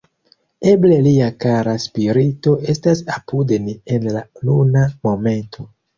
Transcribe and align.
Eble 0.69 0.95
lia 1.07 1.27
kara 1.43 1.75
spirito 1.83 2.53
estas 2.75 3.03
apud 3.19 3.53
ni 3.67 3.77
en 3.97 4.09
la 4.17 4.25
nuna 4.49 4.87
momento. 5.09 5.69